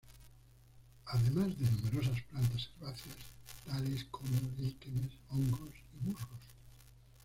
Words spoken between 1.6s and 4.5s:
numerosas plantas herbáceas tales como